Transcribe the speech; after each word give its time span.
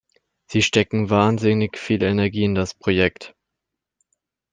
Sie 0.47 0.63
stecken 0.63 1.11
wahnsinnig 1.11 1.77
viel 1.77 2.01
Energie 2.01 2.43
in 2.43 2.55
das 2.55 2.73
Projekt. 2.73 3.35